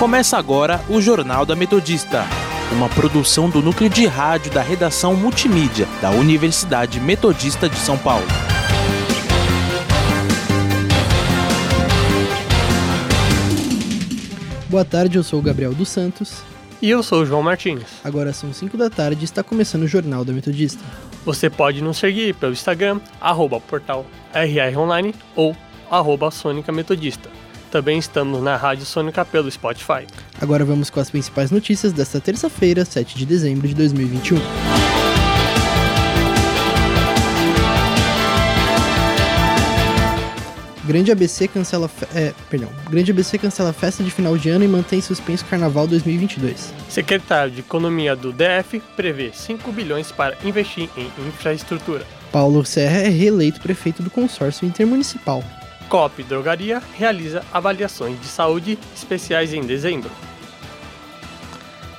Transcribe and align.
Começa 0.00 0.38
agora 0.38 0.82
o 0.88 0.98
Jornal 0.98 1.44
da 1.44 1.54
Metodista, 1.54 2.24
uma 2.72 2.88
produção 2.88 3.50
do 3.50 3.60
núcleo 3.60 3.90
de 3.90 4.06
rádio 4.06 4.50
da 4.50 4.62
redação 4.62 5.14
multimídia 5.14 5.86
da 6.00 6.10
Universidade 6.10 6.98
Metodista 6.98 7.68
de 7.68 7.76
São 7.76 7.98
Paulo. 7.98 8.24
Boa 14.70 14.86
tarde, 14.86 15.18
eu 15.18 15.22
sou 15.22 15.38
o 15.38 15.42
Gabriel 15.42 15.74
dos 15.74 15.90
Santos. 15.90 16.42
E 16.80 16.88
eu 16.88 17.02
sou 17.02 17.20
o 17.20 17.26
João 17.26 17.42
Martins. 17.42 17.84
Agora 18.02 18.32
são 18.32 18.54
5 18.54 18.78
da 18.78 18.88
tarde 18.88 19.20
e 19.20 19.24
está 19.24 19.42
começando 19.42 19.82
o 19.82 19.86
Jornal 19.86 20.24
da 20.24 20.32
Metodista. 20.32 20.82
Você 21.26 21.50
pode 21.50 21.82
nos 21.82 21.98
seguir 21.98 22.34
pelo 22.36 22.52
Instagram, 22.52 23.02
arroba 23.20 23.60
portal 23.60 24.06
RR 24.32 24.78
Online 24.78 25.14
ou 25.36 25.54
arroba 25.90 26.30
Sônica 26.30 26.72
Metodista. 26.72 27.28
Também 27.70 27.98
estamos 27.98 28.42
na 28.42 28.56
Rádio 28.56 28.84
Sônica 28.84 29.24
pelo 29.24 29.50
Spotify. 29.50 30.06
Agora 30.40 30.64
vamos 30.64 30.90
com 30.90 30.98
as 30.98 31.10
principais 31.10 31.50
notícias 31.50 31.92
desta 31.92 32.20
terça-feira, 32.20 32.84
7 32.84 33.16
de 33.16 33.24
dezembro 33.24 33.68
de 33.68 33.74
2021. 33.74 34.38
Grande 40.84 41.12
ABC 41.12 41.46
cancela 41.46 41.86
fe... 41.86 42.04
é, 42.12 42.34
perdão. 42.50 42.68
Grande 42.90 43.12
ABC 43.12 43.38
cancela 43.38 43.72
festa 43.72 44.02
de 44.02 44.10
final 44.10 44.36
de 44.36 44.48
ano 44.48 44.64
e 44.64 44.68
mantém 44.68 45.00
suspenso 45.00 45.44
Carnaval 45.44 45.86
2022. 45.86 46.74
Secretário 46.88 47.52
de 47.52 47.60
Economia 47.60 48.16
do 48.16 48.32
DF 48.32 48.82
prevê 48.96 49.30
5 49.32 49.70
bilhões 49.70 50.10
para 50.10 50.36
investir 50.42 50.90
em 50.96 51.06
infraestrutura. 51.28 52.04
Paulo 52.32 52.64
Serra 52.64 53.02
é 53.02 53.08
reeleito 53.08 53.60
prefeito 53.60 54.02
do 54.02 54.10
consórcio 54.10 54.66
intermunicipal. 54.66 55.44
COP 55.90 56.22
Drogaria 56.22 56.80
realiza 56.96 57.42
avaliações 57.52 58.18
de 58.20 58.26
saúde 58.28 58.78
especiais 58.96 59.52
em 59.52 59.60
dezembro. 59.62 60.08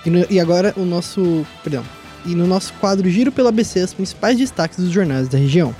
E, 0.05 0.09
no- 0.09 0.25
e 0.29 0.39
agora 0.39 0.73
o 0.77 0.85
nosso, 0.85 1.45
perdão. 1.61 1.83
E 2.25 2.33
no 2.33 2.47
nosso 2.47 2.73
quadro 2.75 3.07
Giro 3.09 3.31
pela 3.31 3.49
ABC 3.49 3.79
as 3.81 3.93
principais 3.93 4.37
destaques 4.37 4.77
dos 4.79 4.89
jornais 4.89 5.27
da 5.27 5.37
região. 5.37 5.75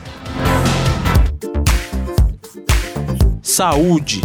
Saúde. 3.41 4.21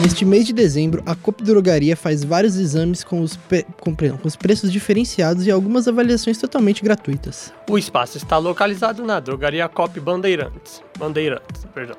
Neste 0.00 0.24
mês 0.24 0.46
de 0.46 0.52
dezembro, 0.52 1.02
a 1.04 1.14
Coop 1.16 1.42
Drogaria 1.42 1.96
faz 1.96 2.22
vários 2.22 2.56
exames 2.56 3.02
com 3.02 3.20
os, 3.20 3.36
com, 3.80 3.94
perdão, 3.94 4.16
com 4.16 4.28
os 4.28 4.36
preços 4.36 4.70
diferenciados 4.70 5.44
e 5.44 5.50
algumas 5.50 5.88
avaliações 5.88 6.38
totalmente 6.38 6.84
gratuitas. 6.84 7.52
O 7.68 7.76
espaço 7.76 8.16
está 8.16 8.38
localizado 8.38 9.04
na 9.04 9.18
Drogaria 9.18 9.68
COP 9.68 9.98
Bandeirantes, 9.98 10.82
Bandeirantes, 10.96 11.66
perdão, 11.74 11.96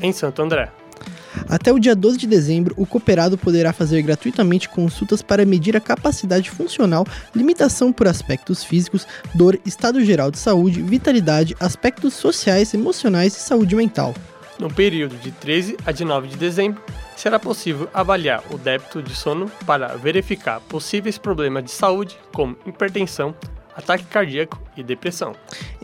em 0.00 0.12
Santo 0.12 0.42
André. 0.42 0.72
Até 1.48 1.72
o 1.72 1.78
dia 1.78 1.94
12 1.94 2.18
de 2.18 2.26
dezembro, 2.26 2.74
o 2.76 2.84
cooperado 2.84 3.38
poderá 3.38 3.72
fazer 3.72 4.02
gratuitamente 4.02 4.68
consultas 4.68 5.22
para 5.22 5.46
medir 5.46 5.76
a 5.76 5.80
capacidade 5.80 6.50
funcional, 6.50 7.06
limitação 7.34 7.92
por 7.92 8.08
aspectos 8.08 8.64
físicos, 8.64 9.06
dor, 9.34 9.58
estado 9.64 10.04
geral 10.04 10.30
de 10.30 10.38
saúde, 10.38 10.82
vitalidade, 10.82 11.56
aspectos 11.60 12.14
sociais, 12.14 12.74
emocionais 12.74 13.36
e 13.36 13.40
saúde 13.40 13.76
mental. 13.76 14.14
No 14.58 14.72
período 14.72 15.16
de 15.16 15.30
13 15.30 15.76
a 15.84 15.92
19 15.92 16.28
de 16.28 16.36
dezembro, 16.36 16.82
será 17.16 17.38
possível 17.38 17.88
avaliar 17.92 18.42
o 18.50 18.58
débito 18.58 19.02
de 19.02 19.14
sono 19.14 19.50
para 19.66 19.96
verificar 19.96 20.60
possíveis 20.60 21.18
problemas 21.18 21.64
de 21.64 21.70
saúde, 21.70 22.16
como 22.32 22.56
hipertensão, 22.66 23.34
ataque 23.76 24.04
cardíaco 24.04 24.60
e 24.76 24.82
depressão. 24.82 25.34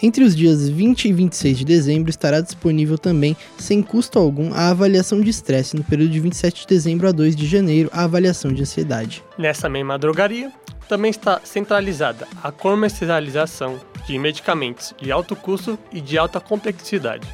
Entre 0.03 0.23
os 0.23 0.37
dias 0.37 0.69
20 0.69 1.09
e 1.09 1.13
26 1.13 1.59
de 1.59 1.65
dezembro 1.65 2.11
estará 2.11 2.41
disponível 2.41 2.99
também, 2.99 3.37
sem 3.59 3.83
custo 3.83 4.19
algum, 4.19 4.53
a 4.53 4.71
avaliação 4.71 5.21
de 5.21 5.31
estresse 5.31 5.77
no 5.77 5.85
período 5.85 6.11
de 6.11 6.21
27 6.21 6.63
de 6.63 6.67
dezembro 6.67 7.09
a 7.09 7.13
2 7.13 7.35
de 7.35 7.47
janeiro, 7.47 7.91
a 7.93 8.05
avaliação 8.05 8.53
de 8.53 8.63
ansiedade. 8.63 9.25
Nessa 9.37 9.69
mesma 9.69 9.99
drogaria, 9.99 10.53
também 10.89 11.11
está 11.11 11.41
centralizada 11.45 12.27
a 12.43 12.51
comercialização 12.51 13.79
de 14.07 14.19
medicamentos 14.19 14.95
de 15.01 15.13
alto 15.13 15.37
custo 15.37 15.79
e 15.93 16.01
de 16.01 16.17
alta 16.17 16.41
complexidade, 16.41 17.29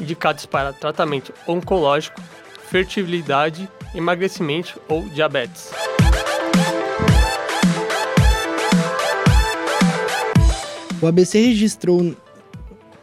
indicados 0.00 0.46
para 0.46 0.72
tratamento 0.72 1.32
oncológico, 1.46 2.20
fertilidade, 2.68 3.68
emagrecimento 3.94 4.80
ou 4.88 5.02
diabetes. 5.08 5.70
O 11.02 11.06
ABC 11.06 11.40
registrou. 11.40 12.14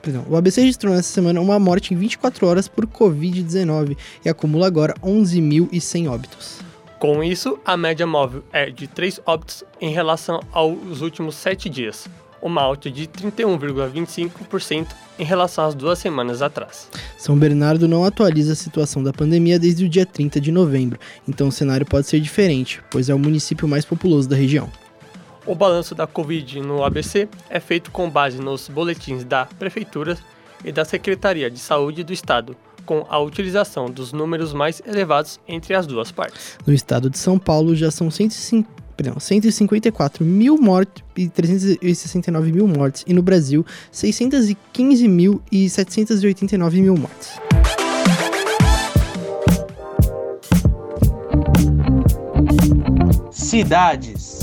Perdão, 0.02 0.24
o 0.30 0.38
ABC 0.38 0.62
registrou 0.62 0.94
nessa 0.94 1.12
semana 1.12 1.42
uma 1.42 1.60
morte 1.60 1.94
em 1.94 1.98
24 1.98 2.48
horas 2.48 2.68
por 2.68 2.86
Covid-19 2.86 3.98
e 4.24 4.30
acumula 4.30 4.68
agora 4.68 4.94
11.100 5.02 6.10
óbitos. 6.10 6.60
Com 7.00 7.24
isso, 7.24 7.60
a 7.66 7.76
média 7.76 8.08
móvel 8.08 8.44
é 8.52 8.70
de 8.70 8.88
3 8.88 9.22
óbitos 9.26 9.64
em 9.82 9.92
relação 9.92 10.40
aos 10.52 11.02
últimos 11.02 11.36
7 11.36 11.70
dias, 11.70 12.08
uma 12.42 12.62
alta 12.62 12.90
de 12.90 13.08
31,25% 13.08 14.88
em 15.20 15.24
relação 15.24 15.66
às 15.66 15.76
duas 15.76 16.00
semanas 16.00 16.42
atrás. 16.42 16.90
São 17.18 17.38
Bernardo 17.38 17.88
não 17.88 18.04
atualiza 18.04 18.54
a 18.54 18.56
situação 18.56 19.04
da 19.04 19.12
pandemia 19.12 19.60
desde 19.60 19.86
o 19.86 19.90
dia 19.90 20.06
30 20.06 20.40
de 20.40 20.52
novembro, 20.52 21.00
então 21.28 21.48
o 21.48 21.52
cenário 21.52 21.86
pode 21.86 22.08
ser 22.08 22.20
diferente, 22.20 22.82
pois 22.90 23.10
é 23.10 23.16
o 23.16 23.20
município 23.20 23.68
mais 23.68 23.86
populoso 23.86 24.30
da 24.30 24.36
região. 24.36 24.70
O 25.46 25.56
balanço 25.56 25.96
da 25.96 26.06
Covid 26.06 26.60
no 26.60 26.84
ABC 26.84 27.30
é 27.50 27.60
feito 27.60 27.90
com 27.90 28.10
base 28.10 28.40
nos 28.40 28.68
boletins 28.68 29.24
da 29.24 29.46
Prefeitura 29.46 30.18
e 30.64 30.72
da 30.72 30.84
Secretaria 30.84 31.50
de 31.50 31.60
Saúde 31.60 32.04
do 32.04 32.12
Estado, 32.12 32.56
com 32.86 33.06
a 33.10 33.18
utilização 33.20 33.90
dos 33.90 34.12
números 34.12 34.54
mais 34.54 34.82
elevados 34.86 35.40
entre 35.48 35.74
as 35.74 35.88
duas 35.88 36.12
partes. 36.12 36.58
No 36.66 36.74
estado 36.74 37.10
de 37.10 37.18
São 37.18 37.40
Paulo 37.40 37.76
já 37.76 37.90
são 37.90 38.12
105 38.12 38.70
perdão, 38.98 39.20
154 39.20 40.26
mil 40.26 40.58
mortes 40.58 41.04
e 41.16 41.30
369 41.30 42.52
mil 42.52 42.68
mortes, 42.68 43.04
e 43.06 43.14
no 43.14 43.22
Brasil 43.22 43.64
615 43.92 45.08
mil 45.08 45.40
e 45.52 45.70
789 45.70 46.82
mil 46.82 46.98
mortes. 46.98 47.40
Cidades. 53.32 54.40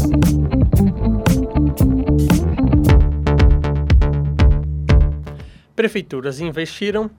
Prefeituras 5.74 6.38
investiram 6.38 7.10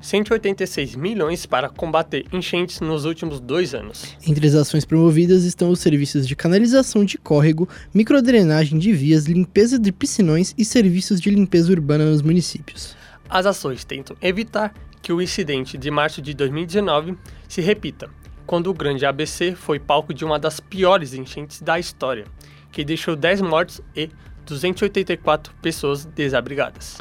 186 0.00 0.96
milhões 0.96 1.44
para 1.44 1.68
combater 1.68 2.24
enchentes 2.32 2.80
nos 2.80 3.04
últimos 3.04 3.38
dois 3.38 3.74
anos. 3.74 4.16
Entre 4.26 4.46
as 4.46 4.54
ações 4.54 4.84
promovidas 4.84 5.44
estão 5.44 5.70
os 5.70 5.80
serviços 5.80 6.26
de 6.26 6.34
canalização 6.34 7.04
de 7.04 7.18
córrego, 7.18 7.68
microdrenagem 7.92 8.78
de 8.78 8.92
vias, 8.92 9.26
limpeza 9.26 9.78
de 9.78 9.92
piscinões 9.92 10.54
e 10.56 10.64
serviços 10.64 11.20
de 11.20 11.30
limpeza 11.30 11.70
urbana 11.70 12.06
nos 12.06 12.22
municípios. 12.22 12.96
As 13.28 13.46
ações 13.46 13.84
tentam 13.84 14.16
evitar 14.22 14.74
que 15.02 15.12
o 15.12 15.20
incidente 15.20 15.78
de 15.78 15.90
março 15.90 16.20
de 16.20 16.34
2019 16.34 17.16
se 17.48 17.60
repita, 17.60 18.10
quando 18.46 18.68
o 18.68 18.74
grande 18.74 19.06
ABC 19.06 19.54
foi 19.54 19.78
palco 19.78 20.12
de 20.12 20.24
uma 20.24 20.38
das 20.38 20.60
piores 20.60 21.14
enchentes 21.14 21.60
da 21.60 21.78
história, 21.78 22.24
que 22.72 22.84
deixou 22.84 23.14
10 23.14 23.42
mortos 23.42 23.80
e 23.94 24.10
284 24.46 25.54
pessoas 25.62 26.04
desabrigadas. 26.04 26.98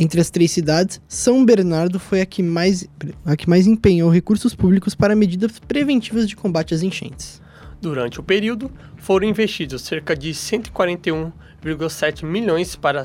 Entre 0.00 0.20
as 0.20 0.30
três 0.30 0.52
cidades, 0.52 1.02
São 1.08 1.44
Bernardo 1.44 1.98
foi 1.98 2.20
a 2.20 2.26
que 2.26 2.40
mais, 2.40 2.88
a 3.26 3.36
que 3.36 3.48
mais 3.48 3.66
empenhou 3.66 4.08
recursos 4.08 4.54
públicos 4.54 4.94
para 4.94 5.16
medidas 5.16 5.58
preventivas 5.58 6.28
de 6.28 6.36
combate 6.36 6.72
às 6.72 6.82
enchentes. 6.82 7.42
Durante 7.80 8.20
o 8.20 8.22
período, 8.22 8.70
foram 8.96 9.26
investidos 9.26 9.82
cerca 9.82 10.14
de 10.14 10.30
141,7 10.30 12.24
milhões 12.24 12.76
para 12.76 13.02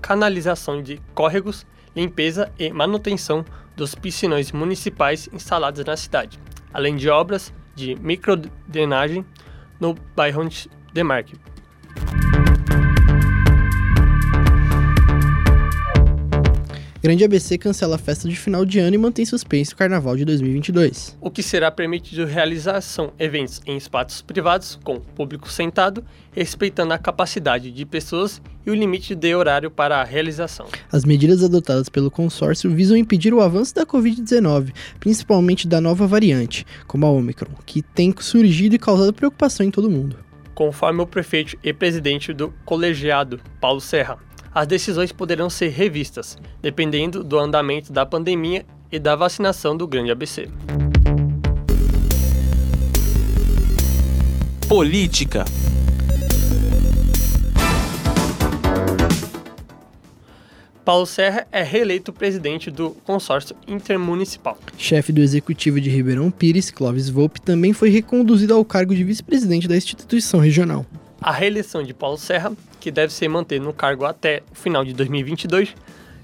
canalização 0.00 0.82
de 0.82 0.98
córregos, 1.14 1.66
limpeza 1.94 2.50
e 2.58 2.72
manutenção 2.72 3.44
dos 3.76 3.94
piscinões 3.94 4.52
municipais 4.52 5.28
instalados 5.34 5.84
na 5.84 5.98
cidade, 5.98 6.40
além 6.72 6.96
de 6.96 7.10
obras 7.10 7.52
de 7.74 7.94
microdrenagem 7.96 9.22
no 9.78 9.94
bairro 10.16 10.48
Demarque. 10.94 11.51
Grande 17.02 17.24
ABC 17.24 17.58
cancela 17.58 17.96
a 17.96 17.98
festa 17.98 18.28
de 18.28 18.36
final 18.36 18.64
de 18.64 18.78
ano 18.78 18.94
e 18.94 18.98
mantém 18.98 19.24
suspenso 19.24 19.72
o 19.74 19.76
Carnaval 19.76 20.16
de 20.16 20.24
2022. 20.24 21.18
o 21.20 21.32
que 21.32 21.42
será 21.42 21.68
permitido 21.68 22.24
realização 22.24 23.12
eventos 23.18 23.60
em 23.66 23.76
espaços 23.76 24.22
privados 24.22 24.78
com 24.84 25.00
público 25.00 25.50
sentado, 25.50 26.04
respeitando 26.30 26.94
a 26.94 26.98
capacidade 26.98 27.72
de 27.72 27.84
pessoas 27.84 28.40
e 28.64 28.70
o 28.70 28.74
limite 28.74 29.16
de 29.16 29.34
horário 29.34 29.68
para 29.68 30.00
a 30.00 30.04
realização. 30.04 30.66
As 30.92 31.04
medidas 31.04 31.42
adotadas 31.42 31.88
pelo 31.88 32.08
consórcio 32.08 32.70
visam 32.70 32.96
impedir 32.96 33.34
o 33.34 33.40
avanço 33.40 33.74
da 33.74 33.84
Covid-19, 33.84 34.72
principalmente 35.00 35.66
da 35.66 35.80
nova 35.80 36.06
variante, 36.06 36.64
como 36.86 37.04
a 37.04 37.10
Omicron, 37.10 37.50
que 37.66 37.82
tem 37.82 38.14
surgido 38.20 38.76
e 38.76 38.78
causado 38.78 39.12
preocupação 39.12 39.66
em 39.66 39.72
todo 39.72 39.90
mundo. 39.90 40.16
Conforme 40.54 41.02
o 41.02 41.06
prefeito 41.06 41.56
e 41.64 41.72
presidente 41.72 42.32
do 42.32 42.54
colegiado, 42.64 43.40
Paulo 43.60 43.80
Serra, 43.80 44.18
as 44.54 44.66
decisões 44.66 45.12
poderão 45.12 45.48
ser 45.48 45.68
revistas, 45.68 46.36
dependendo 46.60 47.24
do 47.24 47.38
andamento 47.38 47.92
da 47.92 48.04
pandemia 48.04 48.66
e 48.90 48.98
da 48.98 49.16
vacinação 49.16 49.76
do 49.76 49.86
grande 49.86 50.10
ABC. 50.10 50.48
Política. 54.68 55.44
Paulo 60.84 61.06
Serra 61.06 61.46
é 61.52 61.62
reeleito 61.62 62.12
presidente 62.12 62.68
do 62.68 62.90
consórcio 62.90 63.54
intermunicipal. 63.68 64.58
Chefe 64.76 65.12
do 65.12 65.20
executivo 65.20 65.80
de 65.80 65.88
Ribeirão 65.88 66.28
Pires, 66.30 66.72
Clóvis 66.72 67.08
Volpe, 67.08 67.40
também 67.40 67.72
foi 67.72 67.88
reconduzido 67.88 68.52
ao 68.52 68.64
cargo 68.64 68.94
de 68.94 69.04
vice-presidente 69.04 69.68
da 69.68 69.76
instituição 69.76 70.40
regional. 70.40 70.84
A 71.20 71.30
reeleição 71.30 71.84
de 71.84 71.94
Paulo 71.94 72.18
Serra, 72.18 72.52
que 72.82 72.90
deve 72.90 73.12
ser 73.12 73.28
mantido 73.28 73.64
no 73.64 73.72
cargo 73.72 74.04
até 74.04 74.42
o 74.50 74.56
final 74.56 74.84
de 74.84 74.92
2022, 74.92 75.72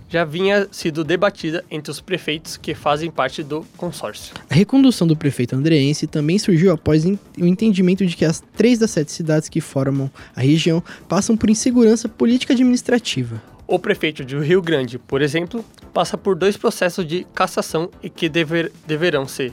já 0.08 0.24
vinha 0.24 0.66
sido 0.72 1.04
debatida 1.04 1.64
entre 1.70 1.88
os 1.88 2.00
prefeitos 2.00 2.56
que 2.56 2.74
fazem 2.74 3.12
parte 3.12 3.44
do 3.44 3.64
consórcio. 3.76 4.34
A 4.50 4.54
recondução 4.54 5.06
do 5.06 5.14
prefeito 5.14 5.54
andreense 5.54 6.08
também 6.08 6.36
surgiu 6.36 6.72
após 6.72 7.04
o 7.04 7.16
entendimento 7.36 8.04
de 8.04 8.16
que 8.16 8.24
as 8.24 8.42
três 8.56 8.76
das 8.76 8.90
sete 8.90 9.12
cidades 9.12 9.48
que 9.48 9.60
formam 9.60 10.10
a 10.34 10.40
região 10.40 10.82
passam 11.08 11.36
por 11.36 11.48
insegurança 11.48 12.08
política 12.08 12.54
administrativa. 12.54 13.40
O 13.64 13.78
prefeito 13.78 14.24
de 14.24 14.36
Rio 14.36 14.60
Grande, 14.60 14.98
por 14.98 15.22
exemplo, 15.22 15.64
passa 15.94 16.18
por 16.18 16.34
dois 16.34 16.56
processos 16.56 17.06
de 17.06 17.24
cassação 17.32 17.88
e 18.02 18.10
que 18.10 18.28
dever, 18.28 18.72
deverão 18.84 19.28
ser 19.28 19.52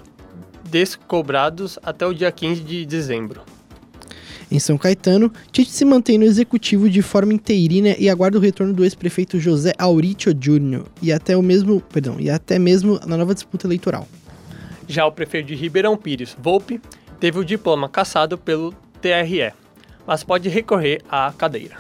descobrados 0.71 1.77
até 1.83 2.07
o 2.07 2.13
dia 2.13 2.31
15 2.31 2.61
de 2.61 2.83
dezembro. 2.83 3.41
Em 4.51 4.59
São 4.59 4.77
Caetano, 4.77 5.31
Tite 5.51 5.71
se 5.71 5.83
mantém 5.83 6.17
no 6.17 6.23
executivo 6.23 6.89
de 6.89 7.01
forma 7.01 7.33
inteirina 7.33 7.95
e 7.97 8.09
aguarda 8.09 8.37
o 8.37 8.41
retorno 8.41 8.73
do 8.73 8.83
ex-prefeito 8.83 9.39
José 9.39 9.73
Aurítio 9.77 10.35
Júnior 10.39 10.85
e 11.01 11.11
até 11.11 11.35
o 11.35 11.41
mesmo, 11.41 11.81
perdão, 11.81 12.17
e 12.19 12.29
até 12.29 12.59
mesmo 12.59 12.99
na 13.05 13.17
nova 13.17 13.33
disputa 13.33 13.67
eleitoral. 13.67 14.07
Já 14.87 15.05
o 15.05 15.11
prefeito 15.11 15.47
de 15.47 15.55
Ribeirão 15.55 15.97
Pires, 15.97 16.37
Volpe, 16.39 16.79
teve 17.19 17.39
o 17.39 17.45
diploma 17.45 17.89
cassado 17.89 18.37
pelo 18.37 18.73
TRE, 19.01 19.51
mas 20.05 20.23
pode 20.23 20.47
recorrer 20.47 21.01
à 21.09 21.33
cadeira. 21.35 21.77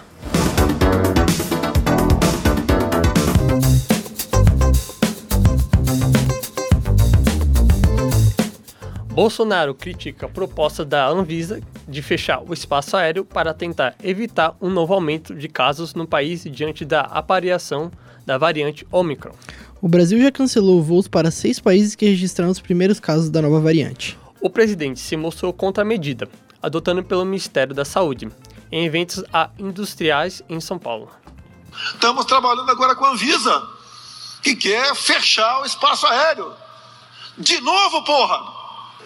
Bolsonaro 9.15 9.73
critica 9.73 10.25
a 10.25 10.29
proposta 10.29 10.83
da 10.83 11.07
Anvisa 11.07 11.61
de 11.87 12.01
fechar 12.01 12.43
o 12.45 12.53
espaço 12.53 12.97
aéreo 12.97 13.23
para 13.23 13.53
tentar 13.53 13.95
evitar 14.03 14.53
um 14.59 14.69
novo 14.69 14.93
aumento 14.93 15.33
de 15.33 15.47
casos 15.47 15.93
no 15.93 16.05
país 16.05 16.43
diante 16.43 16.83
da 16.83 16.99
apariação 16.99 17.89
da 18.25 18.37
variante 18.37 18.85
Omicron. 18.91 19.31
O 19.81 19.87
Brasil 19.87 20.21
já 20.21 20.29
cancelou 20.33 20.83
voos 20.83 21.07
para 21.07 21.31
seis 21.31 21.61
países 21.61 21.95
que 21.95 22.05
registraram 22.05 22.51
os 22.51 22.59
primeiros 22.59 22.99
casos 22.99 23.29
da 23.29 23.41
nova 23.41 23.61
variante. 23.61 24.19
O 24.41 24.49
presidente 24.49 24.99
se 24.99 25.15
mostrou 25.15 25.53
contra 25.53 25.83
a 25.83 25.87
medida, 25.87 26.27
adotando 26.61 27.01
pelo 27.01 27.23
Ministério 27.23 27.73
da 27.73 27.85
Saúde, 27.85 28.29
em 28.69 28.85
eventos 28.85 29.23
industriais 29.57 30.43
em 30.49 30.59
São 30.59 30.77
Paulo. 30.77 31.09
Estamos 31.93 32.25
trabalhando 32.25 32.69
agora 32.69 32.93
com 32.95 33.05
a 33.05 33.11
Anvisa, 33.11 33.63
que 34.43 34.57
quer 34.57 34.93
fechar 34.93 35.61
o 35.61 35.65
espaço 35.65 36.05
aéreo. 36.05 36.51
De 37.37 37.61
novo, 37.61 38.03
porra! 38.03 38.54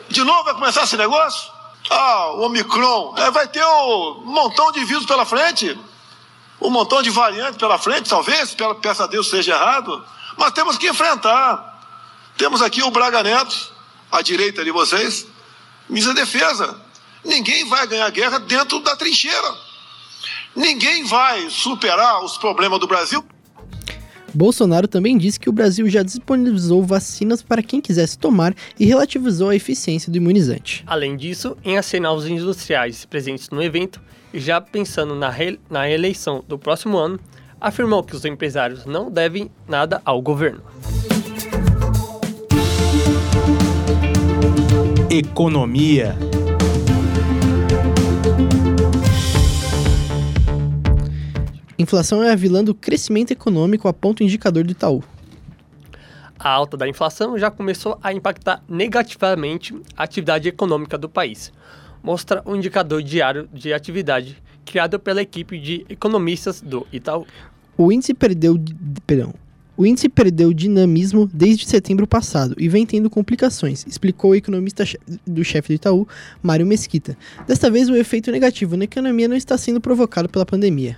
De 0.10 0.24
novo 0.24 0.44
vai 0.44 0.54
começar 0.54 0.84
esse 0.84 0.98
negócio? 0.98 1.52
Ah, 1.90 2.32
o 2.34 2.42
Omicron. 2.42 3.16
É, 3.18 3.32
vai 3.32 3.48
ter 3.48 3.64
um 3.64 4.22
montão 4.26 4.72
de 4.72 4.84
vírus 4.84 5.06
pela 5.06 5.26
frente. 5.26 5.78
Um 6.60 6.70
montão 6.70 7.02
de 7.02 7.10
variantes 7.10 7.58
pela 7.58 7.78
frente, 7.78 8.10
talvez. 8.10 8.56
Peça 8.82 9.04
a 9.04 9.08
Deus 9.08 9.30
seja 9.30 9.54
errado. 9.54 10.04
Mas 10.38 10.52
temos 10.52 10.78
que 10.78 10.90
enfrentar. 10.90 11.80
Temos 12.38 12.62
aqui 12.62 12.82
o 12.82 12.92
Braga 12.92 13.22
Neto, 13.22 13.72
à 14.12 14.22
direita 14.22 14.64
de 14.64 14.72
vocês. 14.72 15.28
Misa 15.88 16.14
defesa. 16.14 16.80
Ninguém 17.24 17.68
vai 17.68 17.86
ganhar 17.86 18.10
guerra 18.10 18.40
dentro 18.40 18.80
da 18.80 18.96
trincheira. 18.96 19.56
Ninguém 20.56 21.06
vai 21.06 21.50
superar 21.50 22.24
os 22.24 22.38
problemas 22.38 22.80
do 22.80 22.88
Brasil. 22.88 23.24
Bolsonaro 24.34 24.88
também 24.88 25.18
disse 25.18 25.40
que 25.40 25.50
o 25.50 25.54
Brasil 25.54 25.88
já 25.90 26.04
disponibilizou 26.04 26.84
vacinas 26.84 27.42
para 27.42 27.64
quem 27.64 27.82
quisesse 27.82 28.18
tomar 28.18 28.54
e 28.80 28.86
relativizou 28.86 29.50
a 29.50 29.56
eficiência 29.56 30.12
do 30.12 30.18
imunizante. 30.18 30.84
Além 30.86 31.18
disso, 31.18 31.58
em 31.64 31.78
acenar 31.78 32.14
os 32.14 32.28
industriais 32.28 33.06
presentes 33.06 33.50
no 33.50 33.62
evento, 33.62 34.02
e 34.34 34.40
já 34.40 34.62
pensando 34.62 35.16
na, 35.16 35.30
re 35.30 35.60
na 35.70 35.90
eleição 35.90 36.44
do 36.48 36.58
próximo 36.58 36.98
ano, 36.98 37.20
afirmou 37.60 38.04
que 38.04 38.16
os 38.16 38.26
empresários 38.26 38.86
não 38.86 39.12
devem 39.12 39.50
nada 39.68 40.02
ao 40.06 40.22
governo. 40.22 40.62
Economia. 45.10 46.16
Inflação 51.80 52.22
é 52.22 52.30
a 52.30 52.36
vilã 52.36 52.62
do 52.62 52.76
crescimento 52.76 53.32
econômico, 53.32 53.88
aponta 53.88 54.22
o 54.22 54.26
indicador 54.26 54.66
do 54.66 54.72
Itaú. 54.72 55.02
A 56.38 56.50
alta 56.50 56.76
da 56.76 56.86
inflação 56.86 57.38
já 57.38 57.50
começou 57.50 57.98
a 58.04 58.12
impactar 58.12 58.62
negativamente 58.68 59.74
a 59.96 60.04
atividade 60.04 60.50
econômica 60.50 60.98
do 60.98 61.08
país, 61.08 61.54
mostra 62.04 62.42
o 62.44 62.54
indicador 62.54 63.02
diário 63.02 63.48
de 63.54 63.72
atividade 63.72 64.44
criado 64.66 65.00
pela 65.00 65.22
equipe 65.22 65.58
de 65.58 65.86
economistas 65.88 66.60
do 66.60 66.86
Itaú. 66.92 67.26
O 67.78 67.94
índice 67.94 68.14
perdeu, 68.14 68.62
perdão, 69.08 69.34
o 69.78 69.86
índice 69.86 70.10
perdeu 70.10 70.52
dinamismo 70.54 71.30
desde 71.34 71.66
setembro 71.66 72.06
passado 72.06 72.56
e 72.58 72.68
vem 72.68 72.86
tendo 72.86 73.10
complicações, 73.10 73.86
explicou 73.88 74.32
o 74.32 74.36
economista 74.36 74.84
do 75.26 75.46
chefe 75.46 75.70
do 75.70 75.76
Itaú, 75.76 76.08
Mário 76.44 76.66
Mesquita. 76.66 77.18
Desta 77.48 77.72
vez, 77.72 77.88
o 77.88 77.96
efeito 77.96 78.30
negativo 78.32 78.76
na 78.76 78.84
economia 78.84 79.30
não 79.30 79.38
está 79.38 79.58
sendo 79.58 79.80
provocado 79.80 80.28
pela 80.28 80.46
pandemia. 80.46 80.98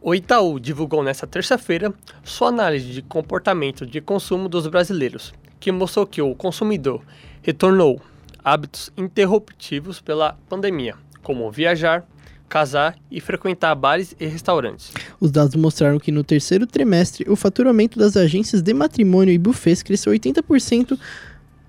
O 0.00 0.14
Itaú 0.14 0.60
divulgou 0.60 1.02
nesta 1.02 1.26
terça-feira 1.26 1.92
sua 2.22 2.48
análise 2.48 2.86
de 2.86 3.02
comportamento 3.02 3.84
de 3.84 4.00
consumo 4.00 4.48
dos 4.48 4.68
brasileiros, 4.68 5.34
que 5.58 5.72
mostrou 5.72 6.06
que 6.06 6.22
o 6.22 6.36
consumidor 6.36 7.02
retornou 7.42 8.00
hábitos 8.44 8.92
interruptivos 8.96 10.00
pela 10.00 10.38
pandemia, 10.48 10.94
como 11.20 11.50
viajar, 11.50 12.06
casar 12.48 12.96
e 13.10 13.20
frequentar 13.20 13.74
bares 13.74 14.14
e 14.20 14.26
restaurantes. 14.26 14.92
Os 15.20 15.32
dados 15.32 15.56
mostraram 15.56 15.98
que 15.98 16.12
no 16.12 16.22
terceiro 16.22 16.64
trimestre 16.64 17.28
o 17.28 17.34
faturamento 17.34 17.98
das 17.98 18.16
agências 18.16 18.62
de 18.62 18.72
matrimônio 18.72 19.34
e 19.34 19.38
buffets 19.38 19.82
cresceu 19.82 20.12
80% 20.12 20.96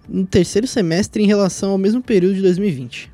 no 0.08 0.26
terceiro 0.28 0.68
semestre 0.68 1.24
em 1.24 1.28
relação 1.28 1.72
ao 1.72 1.80
mesmo 1.80 2.02
período 2.02 2.36
de 2.36 2.42
2020. 2.44 3.12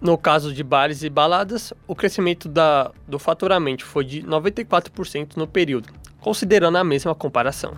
No 0.00 0.16
caso 0.16 0.54
de 0.54 0.64
bares 0.64 1.02
e 1.02 1.10
baladas, 1.10 1.74
o 1.86 1.94
crescimento 1.94 2.48
da, 2.48 2.90
do 3.06 3.18
faturamento 3.18 3.84
foi 3.84 4.02
de 4.02 4.22
94% 4.22 5.36
no 5.36 5.46
período, 5.46 5.90
considerando 6.20 6.78
a 6.78 6.84
mesma 6.84 7.14
comparação. 7.14 7.74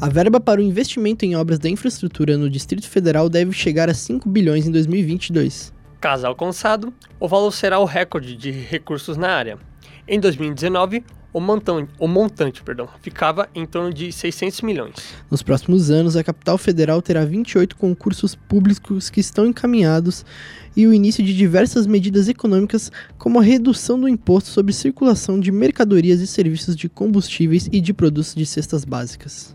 A 0.00 0.08
verba 0.08 0.38
para 0.38 0.60
o 0.60 0.62
investimento 0.62 1.24
em 1.24 1.34
obras 1.34 1.58
da 1.58 1.68
infraestrutura 1.68 2.38
no 2.38 2.48
Distrito 2.48 2.88
Federal 2.88 3.28
deve 3.28 3.50
chegar 3.52 3.90
a 3.90 3.94
5 3.94 4.28
bilhões 4.28 4.64
em 4.64 4.70
2022. 4.70 5.74
Caso 6.00 6.24
alcançado, 6.24 6.94
o 7.18 7.26
valor 7.26 7.50
será 7.50 7.80
o 7.80 7.84
recorde 7.84 8.36
de 8.36 8.52
recursos 8.52 9.16
na 9.16 9.30
área. 9.30 9.58
Em 10.06 10.20
2019, 10.20 11.02
o 11.36 11.40
montante, 11.40 11.92
o 11.98 12.08
montante 12.08 12.62
perdão, 12.62 12.88
ficava 13.02 13.46
em 13.54 13.66
torno 13.66 13.92
de 13.92 14.10
600 14.10 14.62
milhões. 14.62 14.94
Nos 15.30 15.42
próximos 15.42 15.90
anos, 15.90 16.16
a 16.16 16.24
capital 16.24 16.56
federal 16.56 17.02
terá 17.02 17.26
28 17.26 17.76
concursos 17.76 18.34
públicos 18.34 19.10
que 19.10 19.20
estão 19.20 19.44
encaminhados 19.44 20.24
e 20.74 20.86
o 20.86 20.94
início 20.94 21.22
de 21.22 21.36
diversas 21.36 21.86
medidas 21.86 22.26
econômicas, 22.26 22.90
como 23.18 23.38
a 23.38 23.42
redução 23.42 24.00
do 24.00 24.08
imposto 24.08 24.48
sobre 24.48 24.72
circulação 24.72 25.38
de 25.38 25.52
mercadorias 25.52 26.22
e 26.22 26.26
serviços 26.26 26.74
de 26.74 26.88
combustíveis 26.88 27.68
e 27.70 27.82
de 27.82 27.92
produtos 27.92 28.34
de 28.34 28.46
cestas 28.46 28.86
básicas. 28.86 29.54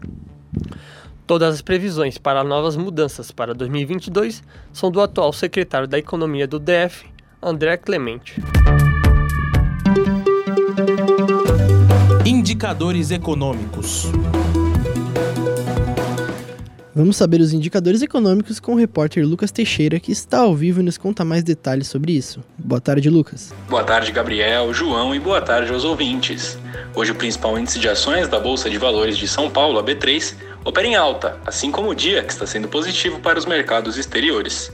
Todas 1.25 1.55
as 1.55 1.61
previsões 1.63 2.19
para 2.19 2.43
novas 2.43 2.77
mudanças 2.77 3.31
para 3.31 3.55
2022 3.55 4.43
são 4.71 4.91
do 4.91 5.01
atual 5.01 5.33
secretário 5.33 5.88
da 5.88 5.97
Economia 5.97 6.47
do 6.47 6.59
DF, 6.59 7.07
André 7.41 7.75
Clemente. 7.77 8.39
Indicadores 12.62 13.10
econômicos. 13.10 14.06
Vamos 16.94 17.18
saber 17.18 17.41
os 17.41 17.53
indicadores 17.53 18.03
econômicos 18.03 18.60
com 18.60 18.74
o 18.74 18.77
repórter 18.77 19.25
Lucas 19.25 19.51
Teixeira, 19.51 20.00
que 20.00 20.12
está 20.12 20.41
ao 20.41 20.56
vivo 20.56 20.80
e 20.80 20.84
nos 20.84 20.96
conta 20.96 21.25
mais 21.25 21.44
detalhes 21.44 21.88
sobre 21.88 22.12
isso. 22.12 22.44
Boa 22.60 22.80
tarde, 22.80 23.10
Lucas. 23.10 23.51
Boa 23.68 23.84
tarde, 23.84 24.12
Gabriel, 24.12 24.72
João 24.75 25.15
e 25.15 25.20
boa 25.20 25.41
tarde 25.41 25.74
aos 25.74 25.84
ouvintes. 25.84 26.56
Hoje 26.94 27.12
o 27.12 27.15
principal 27.15 27.58
índice 27.58 27.80
de 27.80 27.89
ações 27.89 28.27
da 28.27 28.39
Bolsa 28.39 28.70
de 28.70 28.77
Valores 28.77 29.18
de 29.18 29.27
São 29.27 29.50
Paulo, 29.50 29.80
a 29.80 29.84
B3, 29.84 30.36
opera 30.63 30.88
em 30.88 30.94
alta, 30.94 31.39
assim 31.44 31.72
como 31.72 31.89
o 31.89 31.96
dia 31.96 32.24
que 32.24 32.32
está 32.32 32.46
sendo 32.46 32.68
positivo 32.68 33.20
para 33.22 33.39
os 33.39 33.48
mercados 33.48 33.98
exteriores. 33.98 34.72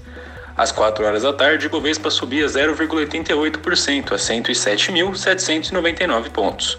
Às 0.57 0.73
4 0.73 1.05
horas 1.05 1.23
da 1.23 1.31
tarde, 1.31 1.67
o 1.67 1.69
Bovespa 1.69 2.11
subia 2.11 2.47
0,88% 2.47 4.11
a 4.11 4.17
107.799 4.17 6.29
pontos. 6.31 6.77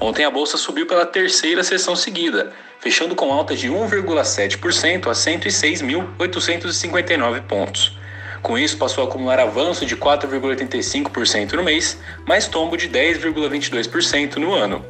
Ontem 0.00 0.24
a 0.24 0.30
bolsa 0.30 0.56
subiu 0.56 0.86
pela 0.86 1.04
terceira 1.04 1.62
sessão 1.62 1.94
seguida, 1.94 2.54
fechando 2.78 3.14
com 3.14 3.30
alta 3.30 3.54
de 3.54 3.68
1,7% 3.68 5.08
a 5.08 5.12
106.859 5.12 7.42
pontos. 7.42 7.98
Com 8.40 8.56
isso, 8.56 8.78
passou 8.78 9.04
a 9.04 9.06
acumular 9.06 9.38
avanço 9.38 9.84
de 9.84 9.94
4,85% 9.94 11.52
no 11.52 11.62
mês, 11.62 12.00
mais 12.26 12.48
tombo 12.48 12.78
de 12.78 12.88
10,22% 12.88 14.36
no 14.36 14.54
ano. 14.54 14.82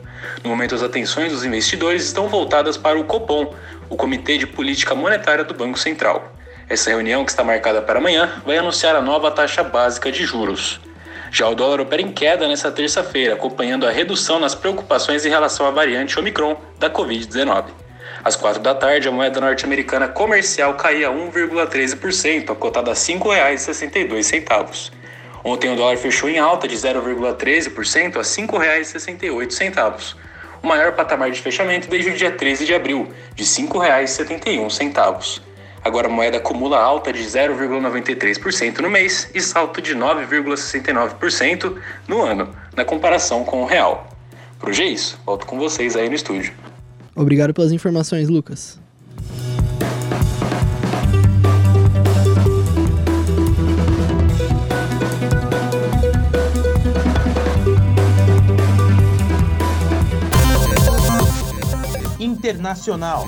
No 0.45 0.50
momento, 0.50 0.76
as 0.76 0.85
atenções 0.85 1.33
dos 1.33 1.45
investidores 1.45 2.05
estão 2.05 2.29
voltadas 2.29 2.76
para 2.76 2.97
o 2.97 3.02
Copom, 3.02 3.52
o 3.88 3.97
Comitê 3.97 4.38
de 4.38 4.47
Política 4.47 4.95
Monetária 4.95 5.43
do 5.43 5.52
Banco 5.52 5.76
Central. 5.76 6.33
Essa 6.69 6.90
reunião, 6.90 7.25
que 7.25 7.33
está 7.33 7.43
marcada 7.43 7.83
para 7.83 7.99
amanhã, 7.99 8.40
vai 8.47 8.57
anunciar 8.57 8.95
a 8.95 9.02
nova 9.02 9.33
taxa 9.33 9.64
básica 9.64 10.12
de 10.12 10.25
juros. 10.25 10.81
Já 11.32 11.49
o 11.49 11.54
dólar 11.54 11.80
opera 11.80 12.02
em 12.02 12.10
queda 12.10 12.49
nesta 12.49 12.72
terça-feira, 12.72 13.34
acompanhando 13.34 13.87
a 13.87 13.90
redução 13.90 14.40
nas 14.40 14.54
preocupações 14.54 15.25
em 15.25 15.28
relação 15.28 15.64
à 15.64 15.70
variante 15.70 16.18
Omicron 16.18 16.60
da 16.78 16.90
Covid-19. 16.90 17.66
Às 18.25 18.34
4 18.37 18.60
da 18.60 18.75
tarde, 18.75 19.08
a 19.08 19.12
moeda 19.12 19.40
norte-americana 19.40 20.08
comercial 20.08 20.75
caía 20.75 21.08
1,13%, 21.08 22.54
cotada 22.56 22.90
a 22.90 22.94
R$ 22.94 23.00
5,62. 23.00 24.90
Ontem 25.42 25.72
o 25.72 25.76
dólar 25.76 25.96
fechou 25.96 26.28
em 26.28 26.38
alta 26.38 26.68
de 26.68 26.76
0,13% 26.76 28.16
a 28.16 28.18
R$ 28.18 28.25
5,68, 28.25 30.16
o 30.62 30.66
maior 30.66 30.92
patamar 30.92 31.30
de 31.30 31.40
fechamento 31.40 31.88
desde 31.88 32.10
o 32.10 32.14
dia 32.14 32.32
13 32.32 32.66
de 32.66 32.75
abril, 32.75 33.10
de 33.34 33.44
R$ 33.44 33.49
5,71. 33.49 35.40
Agora 35.82 36.08
a 36.08 36.10
moeda 36.10 36.37
acumula 36.37 36.78
alta 36.78 37.12
de 37.12 37.20
0,93% 37.20 38.80
no 38.80 38.90
mês 38.90 39.30
e 39.34 39.40
salto 39.40 39.80
de 39.80 39.94
9,69% 39.94 41.76
no 42.06 42.22
ano, 42.22 42.54
na 42.76 42.84
comparação 42.84 43.44
com 43.44 43.62
o 43.62 43.66
real. 43.66 44.08
Por 44.58 44.68
hoje 44.68 44.82
é 44.82 44.87
isso, 44.87 45.18
volto 45.25 45.46
com 45.46 45.58
vocês 45.58 45.96
aí 45.96 46.08
no 46.08 46.14
estúdio. 46.14 46.52
Obrigado 47.16 47.54
pelas 47.54 47.72
informações, 47.72 48.28
Lucas. 48.28 48.78
Internacional. 62.18 63.26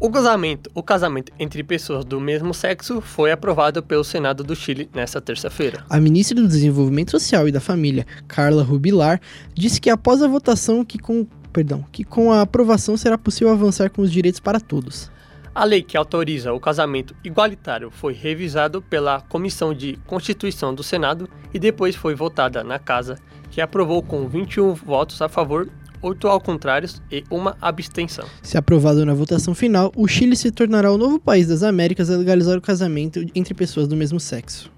O 0.00 0.10
casamento, 0.10 0.70
o 0.74 0.82
casamento 0.82 1.32
entre 1.38 1.62
pessoas 1.64 2.04
do 2.04 2.20
mesmo 2.20 2.54
sexo 2.54 3.00
foi 3.00 3.32
aprovado 3.32 3.82
pelo 3.82 4.04
Senado 4.04 4.44
do 4.44 4.54
Chile 4.54 4.88
nesta 4.94 5.20
terça-feira. 5.20 5.84
A 5.90 6.00
ministra 6.00 6.40
do 6.40 6.46
Desenvolvimento 6.46 7.10
Social 7.10 7.48
e 7.48 7.52
da 7.52 7.60
Família, 7.60 8.06
Carla 8.28 8.62
Rubilar, 8.62 9.20
disse 9.54 9.80
que 9.80 9.90
após 9.90 10.22
a 10.22 10.28
votação 10.28 10.84
que 10.84 10.98
com, 10.98 11.26
perdão, 11.52 11.84
que 11.90 12.04
com 12.04 12.32
a 12.32 12.42
aprovação 12.42 12.96
será 12.96 13.18
possível 13.18 13.52
avançar 13.52 13.90
com 13.90 14.00
os 14.00 14.12
direitos 14.12 14.38
para 14.38 14.60
todos. 14.60 15.10
A 15.58 15.64
lei 15.64 15.82
que 15.82 15.96
autoriza 15.96 16.52
o 16.52 16.60
casamento 16.60 17.16
igualitário 17.24 17.90
foi 17.90 18.12
revisado 18.12 18.80
pela 18.80 19.22
Comissão 19.22 19.74
de 19.74 19.98
Constituição 20.06 20.72
do 20.72 20.84
Senado 20.84 21.28
e 21.52 21.58
depois 21.58 21.96
foi 21.96 22.14
votada 22.14 22.62
na 22.62 22.78
Casa, 22.78 23.18
que 23.50 23.60
aprovou 23.60 24.00
com 24.00 24.28
21 24.28 24.72
votos 24.74 25.20
a 25.20 25.28
favor 25.28 25.68
oito 26.00 26.28
ao 26.28 26.40
contrário 26.40 26.88
e 27.10 27.24
uma 27.28 27.56
abstenção. 27.60 28.24
Se 28.40 28.56
aprovado 28.56 29.04
na 29.04 29.12
votação 29.14 29.52
final, 29.52 29.90
o 29.96 30.06
Chile 30.06 30.36
se 30.36 30.52
tornará 30.52 30.92
o 30.92 30.96
novo 30.96 31.18
país 31.18 31.48
das 31.48 31.64
Américas 31.64 32.08
a 32.08 32.16
legalizar 32.16 32.56
o 32.56 32.62
casamento 32.62 33.18
entre 33.34 33.52
pessoas 33.52 33.88
do 33.88 33.96
mesmo 33.96 34.20
sexo. 34.20 34.70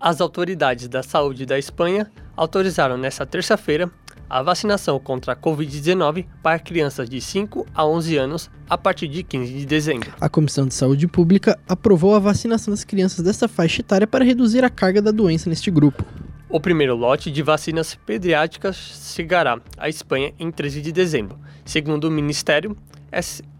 As 0.00 0.20
autoridades 0.20 0.88
da 0.88 1.04
saúde 1.04 1.46
da 1.46 1.56
Espanha 1.56 2.10
autorizaram 2.36 2.98
nesta 2.98 3.24
terça-feira 3.24 3.88
a 4.32 4.42
vacinação 4.42 4.98
contra 4.98 5.34
a 5.34 5.36
Covid-19 5.36 6.24
para 6.42 6.58
crianças 6.58 7.06
de 7.06 7.20
5 7.20 7.66
a 7.74 7.84
11 7.84 8.16
anos 8.16 8.50
a 8.66 8.78
partir 8.78 9.06
de 9.06 9.22
15 9.22 9.52
de 9.52 9.66
dezembro. 9.66 10.10
A 10.18 10.26
Comissão 10.26 10.66
de 10.66 10.72
Saúde 10.72 11.06
Pública 11.06 11.58
aprovou 11.68 12.14
a 12.14 12.18
vacinação 12.18 12.72
das 12.72 12.82
crianças 12.82 13.22
dessa 13.22 13.46
faixa 13.46 13.82
etária 13.82 14.06
para 14.06 14.24
reduzir 14.24 14.64
a 14.64 14.70
carga 14.70 15.02
da 15.02 15.10
doença 15.10 15.50
neste 15.50 15.70
grupo. 15.70 16.02
O 16.48 16.58
primeiro 16.58 16.96
lote 16.96 17.30
de 17.30 17.42
vacinas 17.42 17.94
pediátricas 18.06 19.12
chegará 19.14 19.60
à 19.76 19.90
Espanha 19.90 20.32
em 20.38 20.50
13 20.50 20.80
de 20.80 20.92
dezembro. 20.92 21.38
Segundo 21.62 22.04
o 22.04 22.10
Ministério, 22.10 22.74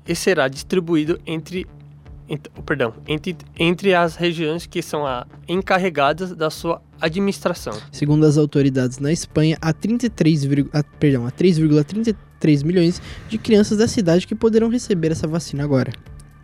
e 0.08 0.14
será 0.14 0.48
distribuído 0.48 1.20
entre 1.26 1.66
ent, 2.28 2.48
perdão, 2.64 2.94
entre, 3.06 3.36
entre 3.58 3.94
as 3.94 4.16
regiões 4.16 4.66
que 4.66 4.82
são 4.82 5.06
a, 5.06 5.26
encarregadas 5.48 6.34
da 6.34 6.50
sua 6.50 6.80
administração. 7.00 7.72
Segundo 7.90 8.24
as 8.24 8.38
autoridades 8.38 8.98
na 8.98 9.12
Espanha, 9.12 9.56
há 9.60 9.72
33, 9.72 10.44
a, 10.72 10.82
perdão, 10.98 11.26
há 11.26 11.32
3,33 11.32 12.64
milhões 12.64 13.02
de 13.28 13.38
crianças 13.38 13.78
da 13.78 13.88
cidade 13.88 14.26
que 14.26 14.34
poderão 14.34 14.68
receber 14.68 15.12
essa 15.12 15.26
vacina 15.26 15.64
agora. 15.64 15.92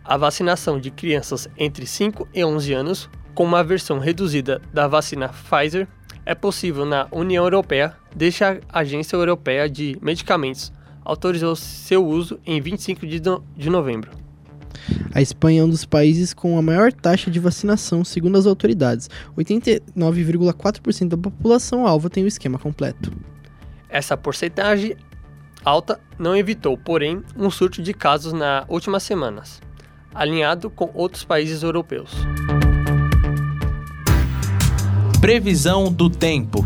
A 0.03 0.17
vacinação 0.17 0.79
de 0.79 0.89
crianças 0.89 1.47
entre 1.57 1.85
5 1.85 2.27
e 2.33 2.43
11 2.43 2.73
anos, 2.73 3.09
com 3.35 3.43
uma 3.43 3.63
versão 3.63 3.99
reduzida 3.99 4.61
da 4.73 4.87
vacina 4.87 5.29
Pfizer, 5.29 5.87
é 6.25 6.35
possível 6.35 6.85
na 6.85 7.07
União 7.11 7.43
Europeia, 7.43 7.95
desde 8.15 8.43
a 8.43 8.59
Agência 8.69 9.15
Europeia 9.15 9.69
de 9.69 9.97
Medicamentos 10.01 10.71
autorizou 11.09 11.55
seu 11.55 12.05
uso 12.05 12.39
em 12.45 12.61
25 12.61 13.07
de, 13.07 13.19
no 13.21 13.43
de 13.57 13.69
novembro. 13.69 14.11
A 15.19 15.21
Espanha 15.21 15.59
é 15.59 15.63
um 15.65 15.69
dos 15.69 15.83
países 15.83 16.33
com 16.33 16.57
a 16.57 16.61
maior 16.61 16.93
taxa 16.93 17.29
de 17.29 17.41
vacinação, 17.41 18.05
segundo 18.05 18.37
as 18.37 18.45
autoridades. 18.45 19.09
89,4% 19.37 21.09
da 21.09 21.17
população 21.17 21.85
alva 21.85 22.09
tem 22.09 22.23
o 22.23 22.27
esquema 22.27 22.57
completo. 22.57 23.11
Essa 23.89 24.15
porcentagem 24.15 24.95
alta 25.65 25.99
não 26.17 26.37
evitou, 26.37 26.77
porém, 26.77 27.21
um 27.35 27.51
surto 27.51 27.81
de 27.81 27.93
casos 27.93 28.31
nas 28.31 28.63
últimas 28.69 29.03
semanas, 29.03 29.61
alinhado 30.15 30.69
com 30.69 30.89
outros 30.93 31.25
países 31.25 31.63
europeus. 31.63 32.13
Previsão 35.19 35.91
do 35.91 36.09
tempo. 36.09 36.65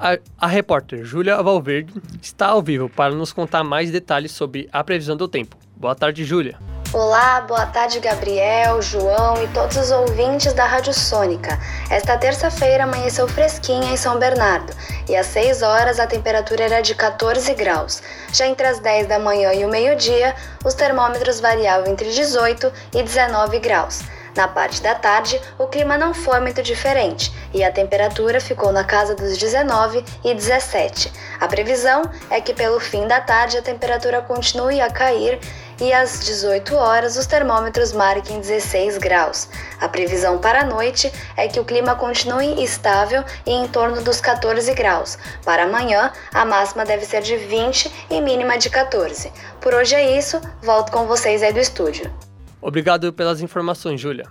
A, 0.00 0.16
a 0.38 0.46
repórter 0.46 1.04
Júlia 1.04 1.42
Valverde 1.42 1.92
está 2.22 2.46
ao 2.48 2.62
vivo 2.62 2.88
para 2.88 3.12
nos 3.14 3.32
contar 3.32 3.64
mais 3.64 3.90
detalhes 3.90 4.30
sobre 4.30 4.68
a 4.72 4.84
previsão 4.84 5.16
do 5.16 5.26
tempo. 5.26 5.56
Boa 5.76 5.94
tarde, 5.94 6.24
Júlia. 6.24 6.56
Olá, 6.92 7.40
boa 7.40 7.66
tarde, 7.66 7.98
Gabriel, 7.98 8.80
João 8.80 9.42
e 9.42 9.48
todos 9.48 9.76
os 9.76 9.90
ouvintes 9.90 10.52
da 10.54 10.64
Rádio 10.64 10.94
Sônica. 10.94 11.58
Esta 11.90 12.16
terça-feira 12.16 12.84
amanheceu 12.84 13.26
fresquinha 13.28 13.92
em 13.92 13.96
São 13.96 14.18
Bernardo 14.18 14.72
e 15.08 15.16
às 15.16 15.26
6 15.26 15.62
horas 15.62 15.98
a 15.98 16.06
temperatura 16.06 16.64
era 16.64 16.80
de 16.80 16.94
14 16.94 17.52
graus. 17.54 18.00
Já 18.32 18.46
entre 18.46 18.68
as 18.68 18.78
10 18.78 19.08
da 19.08 19.18
manhã 19.18 19.52
e 19.52 19.64
o 19.64 19.68
meio-dia, 19.68 20.34
os 20.64 20.74
termômetros 20.74 21.40
variavam 21.40 21.92
entre 21.92 22.08
18 22.10 22.72
e 22.94 23.02
19 23.02 23.58
graus. 23.58 24.02
Na 24.38 24.46
parte 24.46 24.80
da 24.80 24.94
tarde, 24.94 25.40
o 25.58 25.66
clima 25.66 25.98
não 25.98 26.14
foi 26.14 26.38
muito 26.38 26.62
diferente 26.62 27.34
e 27.52 27.64
a 27.64 27.72
temperatura 27.72 28.40
ficou 28.40 28.70
na 28.70 28.84
casa 28.84 29.12
dos 29.12 29.36
19 29.36 30.04
e 30.22 30.32
17. 30.32 31.12
A 31.40 31.48
previsão 31.48 32.02
é 32.30 32.40
que 32.40 32.54
pelo 32.54 32.78
fim 32.78 33.08
da 33.08 33.20
tarde 33.20 33.58
a 33.58 33.62
temperatura 33.62 34.22
continue 34.22 34.80
a 34.80 34.92
cair 34.92 35.40
e 35.80 35.92
às 35.92 36.20
18 36.20 36.72
horas 36.76 37.16
os 37.16 37.26
termômetros 37.26 37.92
marquem 37.92 38.38
16 38.38 38.98
graus. 38.98 39.48
A 39.80 39.88
previsão 39.88 40.38
para 40.38 40.60
a 40.60 40.64
noite 40.64 41.12
é 41.36 41.48
que 41.48 41.58
o 41.58 41.64
clima 41.64 41.96
continue 41.96 42.62
estável 42.62 43.24
e 43.44 43.50
em 43.50 43.66
torno 43.66 44.00
dos 44.02 44.20
14 44.20 44.72
graus. 44.72 45.18
Para 45.44 45.64
amanhã, 45.64 46.12
a 46.32 46.44
máxima 46.44 46.84
deve 46.84 47.04
ser 47.04 47.22
de 47.22 47.36
20 47.36 48.06
e 48.08 48.20
mínima 48.20 48.56
de 48.56 48.70
14. 48.70 49.32
Por 49.60 49.74
hoje 49.74 49.96
é 49.96 50.16
isso, 50.16 50.40
volto 50.62 50.92
com 50.92 51.08
vocês 51.08 51.42
aí 51.42 51.52
do 51.52 51.58
estúdio. 51.58 52.27
Obrigado 52.60 53.12
pelas 53.12 53.40
informações, 53.40 54.00
Júlia. 54.00 54.26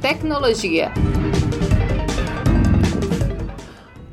Tecnologia. 0.00 0.92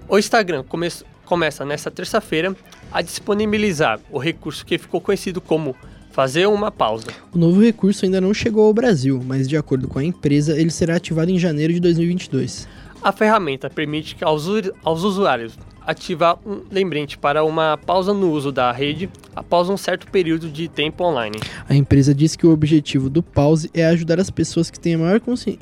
O 0.08 0.18
Instagram 0.18 0.64
come 0.64 0.90
começa 1.26 1.66
nesta 1.66 1.90
terça-feira 1.90 2.56
a 2.92 3.02
disponibilizar 3.02 4.00
o 4.12 4.20
recurso 4.20 4.66
que 4.66 4.78
ficou 4.78 5.02
conhecido 5.02 5.42
como 5.42 5.76
fazer 6.12 6.48
uma 6.48 6.72
pausa. 6.72 7.08
O 7.34 7.38
novo 7.38 7.62
recurso 7.62 8.06
ainda 8.06 8.22
não 8.22 8.34
chegou 8.34 8.68
ao 8.68 8.74
Brasil, 8.74 9.22
mas 9.26 9.48
de 9.48 9.58
acordo 9.58 9.88
com 9.88 9.98
a 9.98 10.04
empresa, 10.04 10.60
ele 10.60 10.70
será 10.70 10.98
ativado 10.98 11.32
em 11.32 11.40
janeiro 11.40 11.74
de 11.74 11.80
2022. 11.80 12.68
A 13.04 13.12
ferramenta 13.12 13.70
permite 13.70 14.16
aos, 14.22 14.48
aos 14.82 15.04
usuários 15.04 15.60
ativar 15.86 16.40
um 16.46 16.62
lembrete 16.72 17.18
para 17.18 17.44
uma 17.44 17.78
pausa 17.78 18.14
no 18.14 18.32
uso 18.32 18.50
da 18.50 18.72
rede 18.72 19.10
após 19.36 19.68
um 19.68 19.76
certo 19.76 20.08
período 20.08 20.50
de 20.50 20.70
tempo 20.70 21.04
online. 21.04 21.38
A 21.68 21.76
empresa 21.76 22.16
diz 22.16 22.38
que 22.38 22.48
o 22.48 22.54
objetivo 22.54 23.10
do 23.10 23.22
pause 23.22 23.70
é 23.74 23.86
ajudar 23.88 24.22
as 24.22 24.30
pessoas 24.30 24.72
que 24.72 24.80
têm 24.80 24.96
maior 24.96 25.20
consci... 25.20 25.60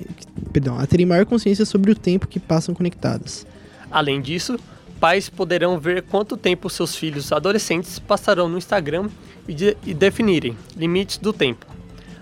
Perdão, 0.53 0.77
a 0.77 0.85
terem 0.85 1.07
maior 1.07 1.25
consciência 1.25 1.65
sobre 1.65 1.89
o 1.91 1.95
tempo 1.95 2.27
que 2.27 2.39
passam 2.39 2.75
conectadas. 2.75 3.47
Além 3.89 4.21
disso, 4.21 4.59
pais 4.99 5.27
poderão 5.27 5.79
ver 5.79 6.03
quanto 6.03 6.37
tempo 6.37 6.69
seus 6.69 6.95
filhos 6.95 7.31
adolescentes 7.31 7.97
passarão 7.97 8.47
no 8.47 8.59
Instagram 8.59 9.09
e, 9.47 9.53
de... 9.55 9.77
e 9.83 9.95
definirem 9.95 10.55
limites 10.77 11.17
do 11.17 11.33
tempo. 11.33 11.65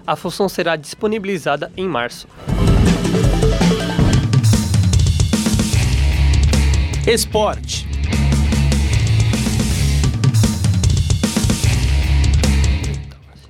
A 0.08 0.16
função 0.16 0.48
será 0.48 0.78
disponibilizada 0.78 1.70
em 1.76 1.90
março. 1.90 2.26
Esporte. 7.12 7.88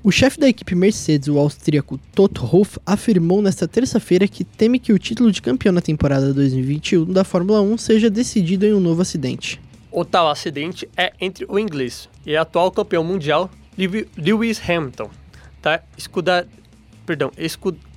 O 0.02 0.10
chefe 0.14 0.40
da 0.40 0.48
equipe 0.48 0.74
Mercedes, 0.76 1.28
o 1.28 1.38
austríaco 1.38 2.00
Toto 2.16 2.46
Wolff, 2.46 2.80
afirmou 2.86 3.42
nesta 3.42 3.68
terça-feira 3.68 4.30
que 4.30 4.46
teme 4.46 4.80
que 4.80 4.94
o 4.94 4.98
título 4.98 5.30
de 5.30 5.42
campeão 5.42 5.74
na 5.74 5.82
temporada 5.82 6.34
2021 6.34 7.12
da 7.12 7.26
Fórmula 7.26 7.62
1 7.62 7.78
seja 7.78 8.10
decidido 8.10 8.66
em 8.66 8.74
um 8.74 8.80
novo 8.80 9.02
acidente. 9.02 9.60
O 9.92 10.06
tal 10.06 10.30
acidente 10.30 10.88
é 10.96 11.12
entre 11.20 11.46
o 11.50 11.60
inglês 11.60 12.08
e 12.26 12.38
atual 12.38 12.72
campeão 12.72 13.04
mundial 13.04 13.52
Lewis 13.78 14.62
Hamilton, 14.70 15.10
da 15.62 15.82
escuda, 15.98 16.48
perdão, 17.06 17.30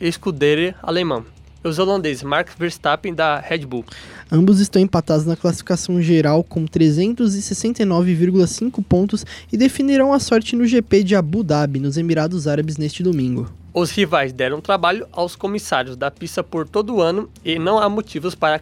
escudeira 0.00 0.74
alemã, 0.82 1.24
e 1.24 1.41
os 1.64 1.78
holandeses 1.78 2.22
Max 2.22 2.54
Verstappen 2.58 3.14
da 3.14 3.38
Red 3.38 3.66
Bull. 3.66 3.84
Ambos 4.30 4.60
estão 4.60 4.80
empatados 4.80 5.26
na 5.26 5.36
classificação 5.36 6.00
geral 6.00 6.42
com 6.42 6.66
369,5 6.66 8.82
pontos 8.82 9.26
e 9.52 9.56
definirão 9.56 10.12
a 10.12 10.18
sorte 10.18 10.56
no 10.56 10.66
GP 10.66 11.04
de 11.04 11.14
Abu 11.14 11.44
Dhabi, 11.44 11.80
nos 11.80 11.96
Emirados 11.96 12.46
Árabes, 12.46 12.76
neste 12.76 13.02
domingo. 13.02 13.50
Os 13.74 13.90
rivais 13.90 14.32
deram 14.32 14.60
trabalho 14.60 15.06
aos 15.12 15.34
comissários 15.34 15.96
da 15.96 16.10
pista 16.10 16.44
por 16.44 16.68
todo 16.68 16.96
o 16.96 17.00
ano 17.00 17.30
e 17.44 17.58
não 17.58 17.78
há 17.78 17.88
motivos 17.88 18.34
para 18.34 18.60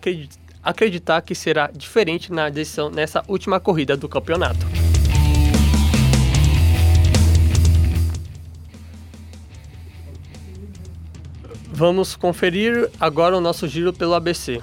acreditar 0.63 1.21
que 1.23 1.35
será 1.35 1.69
diferente 1.75 2.33
na 2.33 2.49
decisão 2.49 2.91
nessa 2.91 3.25
última 3.27 3.59
corrida 3.59 3.97
do 3.97 4.09
campeonato. 4.09 4.80
Vamos 11.81 12.15
conferir 12.15 12.91
agora 13.01 13.35
o 13.35 13.41
nosso 13.41 13.67
giro 13.67 13.91
pelo 13.91 14.13
ABC. 14.13 14.61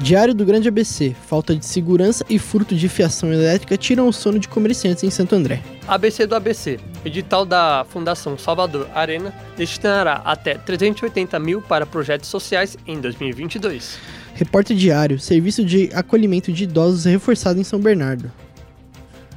Diário 0.00 0.34
do 0.34 0.44
Grande 0.44 0.66
ABC. 0.66 1.14
Falta 1.28 1.54
de 1.54 1.64
segurança 1.64 2.26
e 2.28 2.36
furto 2.36 2.74
de 2.74 2.88
fiação 2.88 3.32
elétrica 3.32 3.76
tiram 3.76 4.08
o 4.08 4.12
sono 4.12 4.40
de 4.40 4.48
comerciantes 4.48 5.04
em 5.04 5.10
Santo 5.10 5.36
André. 5.36 5.62
ABC 5.86 6.26
do 6.26 6.34
ABC. 6.34 6.80
Edital 7.04 7.46
da 7.46 7.86
Fundação 7.88 8.36
Salvador 8.36 8.88
Arena 8.92 9.32
destinará 9.56 10.20
até 10.24 10.54
380 10.54 11.38
mil 11.38 11.62
para 11.62 11.86
projetos 11.86 12.28
sociais 12.28 12.76
em 12.88 13.00
2022. 13.00 14.00
Repórter 14.34 14.76
Diário. 14.76 15.20
Serviço 15.20 15.64
de 15.64 15.90
acolhimento 15.94 16.52
de 16.52 16.64
idosos 16.64 17.04
reforçado 17.04 17.60
em 17.60 17.62
São 17.62 17.78
Bernardo. 17.78 18.32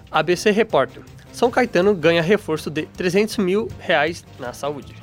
ABC 0.10 0.50
Repórter. 0.50 1.04
São 1.34 1.50
Caetano 1.50 1.96
ganha 1.96 2.22
reforço 2.22 2.70
de 2.70 2.84
300 2.84 3.38
mil 3.38 3.68
reais 3.80 4.24
na 4.40 4.54
saúde. 4.54 5.03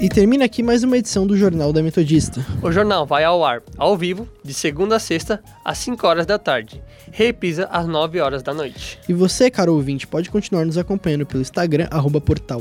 E 0.00 0.08
termina 0.08 0.44
aqui 0.44 0.62
mais 0.62 0.84
uma 0.84 0.96
edição 0.96 1.26
do 1.26 1.36
Jornal 1.36 1.72
da 1.72 1.82
Metodista. 1.82 2.46
O 2.62 2.70
jornal 2.70 3.04
vai 3.04 3.24
ao 3.24 3.44
ar, 3.44 3.60
ao 3.76 3.96
vivo, 3.96 4.28
de 4.44 4.54
segunda 4.54 4.94
a 4.94 4.98
sexta, 5.00 5.42
às 5.64 5.76
5 5.78 6.06
horas 6.06 6.24
da 6.24 6.38
tarde. 6.38 6.80
Repisa 7.10 7.64
às 7.64 7.84
9 7.84 8.20
horas 8.20 8.40
da 8.40 8.54
noite. 8.54 8.96
E 9.08 9.12
você, 9.12 9.50
caro 9.50 9.74
ouvinte, 9.74 10.06
pode 10.06 10.30
continuar 10.30 10.64
nos 10.64 10.78
acompanhando 10.78 11.26
pelo 11.26 11.42
Instagram, 11.42 11.88
arroba 11.90 12.20
portal 12.20 12.60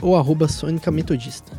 ou 0.00 0.16
arroba 0.16 0.48
Sônica 0.48 0.90
Metodista. 0.90 1.52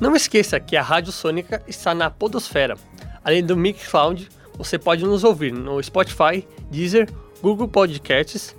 Não 0.00 0.16
esqueça 0.16 0.58
que 0.58 0.76
a 0.76 0.82
Rádio 0.82 1.12
Sônica 1.12 1.62
está 1.68 1.94
na 1.94 2.10
Podosfera. 2.10 2.76
Além 3.22 3.44
do 3.44 3.56
Mixcloud, 3.56 4.28
você 4.56 4.76
pode 4.76 5.04
nos 5.04 5.22
ouvir 5.22 5.52
no 5.52 5.80
Spotify, 5.80 6.44
Deezer, 6.68 7.08
Google 7.40 7.68
Podcasts, 7.68 8.56